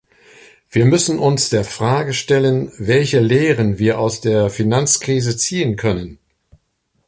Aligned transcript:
Wir 0.71 0.85
müssen 0.85 1.19
uns 1.19 1.49
der 1.49 1.63
Frage 1.63 2.13
stellen, 2.15 2.71
welche 2.79 3.19
Lehren 3.19 3.77
wir 3.77 3.99
aus 3.99 4.19
der 4.19 4.49
Finanzkrise 4.49 5.37
ziehen 5.37 5.75
können. 5.75 6.17